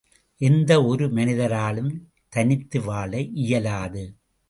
[0.41, 1.91] எந்த ஒரு மனிதராலும்
[2.29, 3.19] தனித்து வாழ
[3.19, 4.03] இயலாது.